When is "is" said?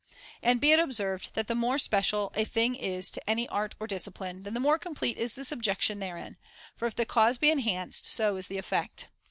2.73-3.11, 5.15-5.35, 8.35-8.47